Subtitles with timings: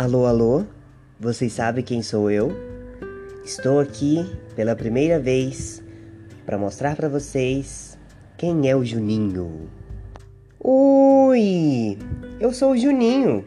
[0.00, 0.64] Alô, alô?
[1.20, 2.50] Vocês sabem quem sou eu?
[3.44, 4.24] Estou aqui
[4.56, 5.84] pela primeira vez
[6.46, 7.98] para mostrar para vocês
[8.38, 9.68] quem é o Juninho.
[10.58, 11.98] Oi!
[12.40, 13.44] Eu sou o Juninho,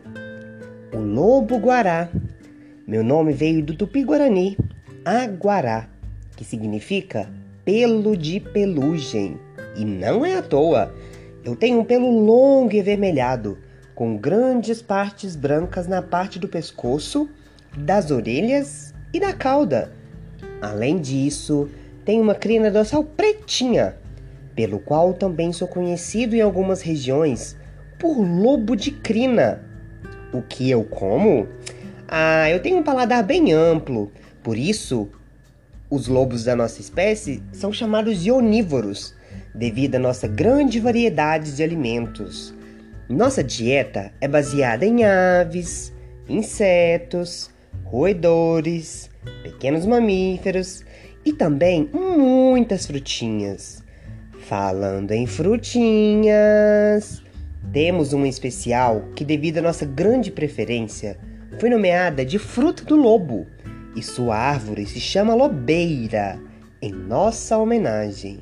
[0.93, 2.07] o lobo guará.
[2.85, 4.55] Meu nome veio do tupi-guarani,
[5.03, 5.89] aguará,
[6.37, 7.27] que significa
[7.65, 9.39] pelo de pelugem.
[9.75, 10.93] E não é à toa.
[11.43, 13.57] Eu tenho um pelo longo e avermelhado
[13.95, 17.29] com grandes partes brancas na parte do pescoço,
[17.77, 19.91] das orelhas e da cauda.
[20.61, 21.69] Além disso,
[22.05, 23.95] tem uma crina dorsal pretinha,
[24.55, 27.57] pelo qual também sou conhecido em algumas regiões
[27.99, 29.63] por lobo de crina.
[30.33, 31.47] O que eu como?
[32.07, 35.09] Ah, eu tenho um paladar bem amplo, por isso
[35.89, 39.13] os lobos da nossa espécie são chamados de onívoros,
[39.53, 42.53] devido à nossa grande variedade de alimentos.
[43.09, 45.93] Nossa dieta é baseada em aves,
[46.27, 47.51] insetos,
[47.83, 49.09] roedores,
[49.43, 50.85] pequenos mamíferos
[51.25, 53.83] e também muitas frutinhas.
[54.47, 57.21] Falando em frutinhas,
[57.73, 61.17] temos uma especial que, devido à nossa grande preferência,
[61.59, 63.45] foi nomeada de fruta do lobo
[63.95, 66.39] e sua árvore se chama lobeira,
[66.81, 68.39] em nossa homenagem.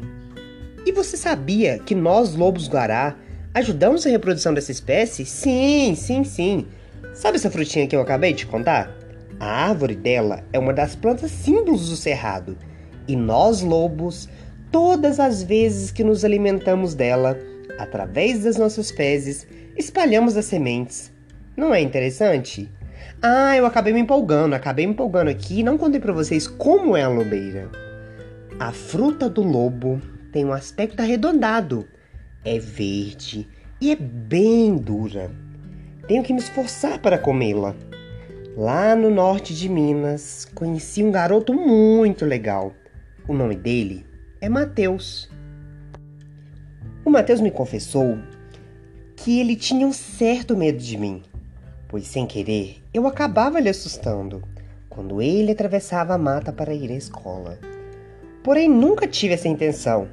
[0.86, 3.16] E você sabia que nós, lobos guará,
[3.54, 5.26] Ajudamos a reprodução dessa espécie?
[5.26, 6.68] Sim, sim, sim.
[7.14, 8.96] Sabe essa frutinha que eu acabei de contar?
[9.42, 12.58] A árvore dela é uma das plantas símbolos do cerrado.
[13.10, 14.30] E nós, lobos,
[14.72, 17.38] todas as vezes que nos alimentamos dela,
[17.78, 21.12] através das nossas fezes, espalhamos as sementes.
[21.58, 22.72] Não é interessante?
[23.22, 26.96] Ah, eu acabei me empolgando, acabei me empolgando aqui e não contei para vocês como
[26.96, 27.70] é a lobeira.
[28.58, 31.86] A fruta do lobo tem um aspecto arredondado
[32.44, 33.48] é verde
[33.80, 35.32] e é bem dura.
[36.08, 37.76] Tenho que me esforçar para comê-la.
[38.58, 42.74] Lá no norte de Minas, conheci um garoto muito legal.
[43.28, 44.06] O nome dele
[44.42, 45.30] é Mateus.
[47.06, 48.18] O Mateus me confessou
[49.16, 51.22] que ele tinha um certo medo de mim,
[51.88, 54.44] pois sem querer eu acabava lhe assustando
[54.90, 57.58] quando ele atravessava a mata para ir à escola.
[58.44, 60.10] Porém, nunca tive essa intenção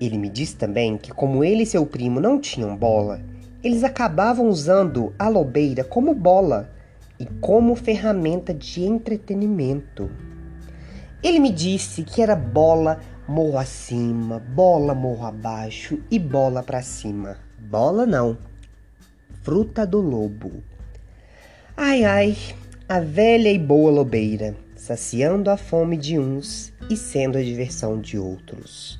[0.00, 3.20] ele me disse também que, como ele e seu primo não tinham bola,
[3.62, 6.70] eles acabavam usando a lobeira como bola
[7.18, 10.10] e como ferramenta de entretenimento.
[11.22, 17.36] Ele me disse que era bola morro acima, bola morro abaixo e bola para cima.
[17.58, 18.38] Bola não,
[19.42, 20.62] fruta do lobo.
[21.76, 22.36] Ai ai,
[22.88, 28.18] a velha e boa lobeira, saciando a fome de uns e sendo a diversão de
[28.18, 28.99] outros.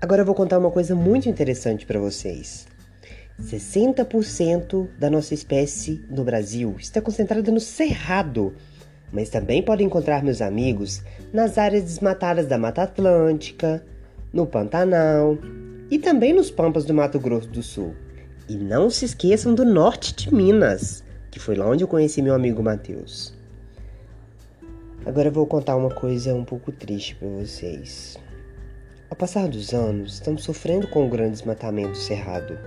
[0.00, 2.68] Agora eu vou contar uma coisa muito interessante para vocês.
[3.42, 8.54] 60% da nossa espécie no Brasil está concentrada no Cerrado,
[9.12, 13.84] mas também podem encontrar meus amigos nas áreas desmatadas da Mata Atlântica,
[14.32, 15.36] no Pantanal
[15.90, 17.94] e também nos Pampas do Mato Grosso do Sul.
[18.48, 22.34] E não se esqueçam do norte de Minas, que foi lá onde eu conheci meu
[22.34, 23.34] amigo Matheus.
[25.04, 28.16] Agora eu vou contar uma coisa um pouco triste para vocês.
[29.10, 32.58] Ao passar dos anos, estamos sofrendo com o grande desmatamento do cerrado.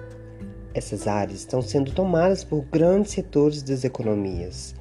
[0.73, 4.73] Essas áreas estão sendo tomadas por grandes setores das economias.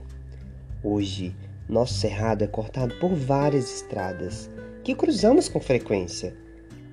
[0.83, 1.37] Hoje,
[1.69, 4.49] nosso cerrado é cortado por várias estradas
[4.83, 6.35] que cruzamos com frequência,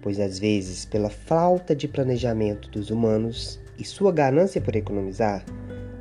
[0.02, 5.46] pois às vezes, pela falta de planejamento dos humanos e sua ganância por economizar,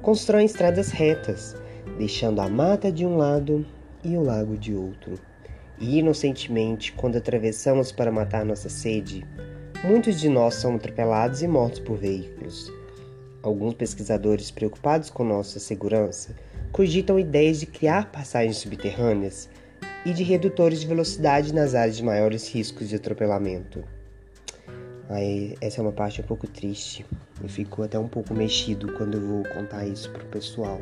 [0.02, 1.54] constroem estradas retas,
[1.96, 3.64] deixando a mata de um lado
[4.02, 5.16] e o lago de outro.
[5.78, 9.26] E inocentemente, quando atravessamos para matar nossa sede,
[9.84, 12.72] muitos de nós são atropelados e mortos por veículos.
[13.42, 16.34] Alguns pesquisadores preocupados com nossa segurança
[16.72, 19.48] cogitam ideias de criar passagens subterrâneas
[20.04, 23.84] e de redutores de velocidade nas áreas de maiores riscos de atropelamento.
[25.08, 27.06] Aí, essa é uma parte um pouco triste.
[27.40, 30.80] Eu fico até um pouco mexido quando eu vou contar isso pro pessoal.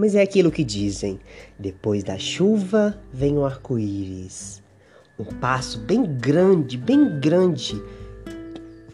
[0.00, 1.20] Mas é aquilo que dizem:
[1.58, 4.62] depois da chuva vem o arco-íris.
[5.18, 7.78] Um passo bem grande, bem grande,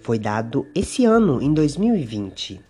[0.03, 2.61] foi dado esse ano, em 2020.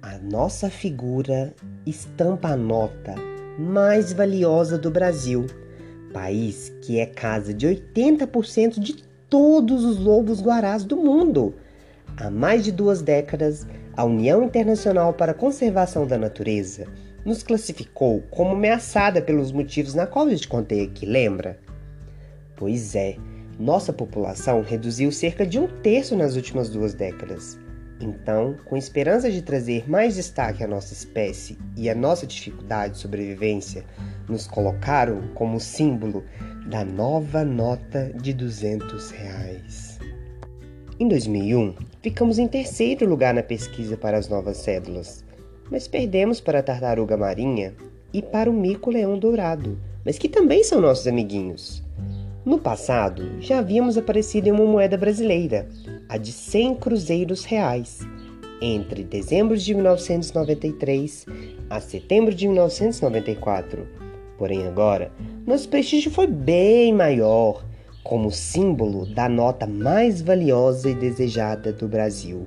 [0.00, 1.52] A nossa figura
[1.84, 3.16] estampa a nota
[3.58, 5.44] mais valiosa do Brasil,
[6.12, 11.52] país que é casa de 80% de todos os lobos guarás do mundo.
[12.16, 13.66] Há mais de duas décadas,
[13.96, 16.86] a União Internacional para a Conservação da Natureza
[17.28, 21.60] nos classificou como ameaçada pelos motivos na qual eu te contei aqui, lembra?
[22.56, 23.16] Pois é,
[23.58, 27.60] nossa população reduziu cerca de um terço nas últimas duas décadas.
[28.00, 33.00] Então, com esperança de trazer mais destaque à nossa espécie e à nossa dificuldade de
[33.00, 33.84] sobrevivência,
[34.26, 36.24] nos colocaram como símbolo
[36.66, 39.98] da nova nota de 200 reais.
[40.98, 45.24] Em 2001, ficamos em terceiro lugar na pesquisa para as novas cédulas,
[45.70, 47.74] mas perdemos para a tartaruga marinha
[48.12, 51.82] e para o mico-leão dourado, mas que também são nossos amiguinhos.
[52.44, 55.68] No passado, já havíamos aparecido em uma moeda brasileira,
[56.08, 58.00] a de 100 cruzeiros reais,
[58.60, 61.26] entre dezembro de 1993
[61.68, 63.86] a setembro de 1994.
[64.38, 65.12] Porém, agora,
[65.46, 67.64] nosso prestígio foi bem maior,
[68.02, 72.46] como símbolo da nota mais valiosa e desejada do Brasil.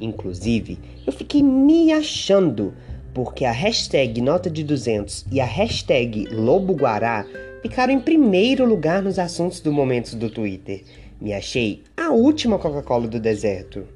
[0.00, 2.74] Inclusive, eu fiquei me achando,
[3.14, 7.26] porque a hashtag nota de 200 e a hashtag Lobo Guará
[7.62, 10.84] ficaram em primeiro lugar nos assuntos do momento do Twitter.
[11.20, 13.86] Me achei a última Coca-Cola do deserto.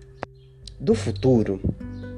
[0.79, 1.61] Do futuro,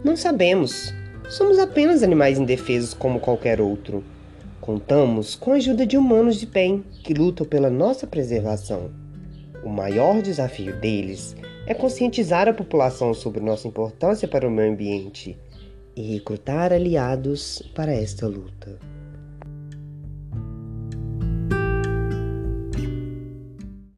[0.05, 0.95] não sabemos.
[1.29, 4.05] Somos apenas animais indefesos como qualquer outro.
[4.61, 8.91] Contamos com a ajuda de humanos de bem que lutam pela nossa preservação.
[9.65, 11.35] O maior desafio deles
[11.67, 15.39] é conscientizar a população sobre nossa importância para o meio ambiente
[15.95, 18.79] e recrutar aliados para esta luta.